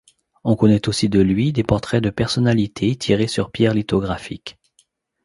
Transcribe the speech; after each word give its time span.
On 0.43 0.55
connaît 0.55 0.89
aussi 0.89 1.09
de 1.09 1.19
lui 1.21 1.53
des 1.53 1.63
portraits 1.63 2.03
de 2.03 2.09
personnalités 2.09 2.95
tirés 2.95 3.27
sur 3.27 3.51
pierre 3.51 3.75
lithographique. 3.75 4.57